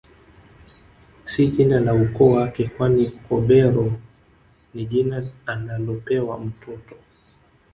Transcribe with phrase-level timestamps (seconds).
[1.31, 3.93] Si jina la ukoo wake kwani Kobero
[4.73, 6.95] ni jina analopewa mtoto